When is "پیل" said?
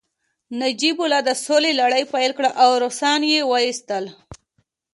2.13-2.31